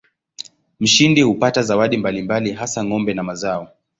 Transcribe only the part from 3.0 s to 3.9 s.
na mazao.